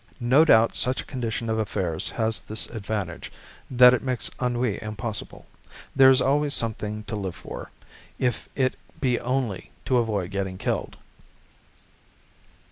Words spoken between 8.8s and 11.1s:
be only to avoid getting killed.